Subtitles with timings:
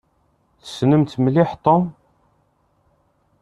[0.61, 1.83] Tessnemt mliḥ Tom?